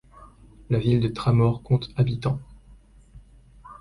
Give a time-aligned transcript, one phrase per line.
[0.71, 2.39] La ville de Tramore compte habitants.